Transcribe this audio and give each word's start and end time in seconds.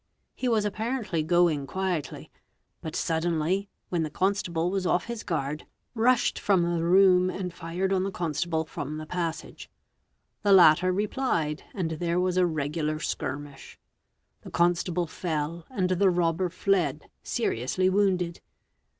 He 0.33 0.47
was 0.49 0.65
apparently 0.65 1.21
going 1.21 1.67
quietly, 1.67 2.31
but 2.81 2.95
suddenly, 2.95 3.69
when 3.89 4.01
the 4.01 4.09
constable 4.09 4.71
was 4.71 4.87
off 4.87 5.05
his 5.05 5.21
guard, 5.21 5.67
rushed 5.93 6.39
from 6.39 6.63
the 6.63 6.83
room 6.83 7.29
and 7.29 7.53
fired 7.53 7.93
on 7.93 8.01
the 8.03 8.09
constable 8.09 8.65
from 8.65 8.97
the 8.97 9.05
passage. 9.05 9.69
The 10.41 10.53
latter 10.53 10.91
replied 10.91 11.65
and 11.75 11.91
there 11.91 12.19
was 12.19 12.35
a 12.35 12.47
regular 12.47 12.97
skirmish. 12.97 13.77
'The 14.41 14.49
constable 14.49 15.05
fell 15.05 15.67
and 15.69 15.89
the 15.91 16.09
robber 16.09 16.49
fled 16.49 17.07
seriously 17.21 17.87
wounded. 17.87 18.41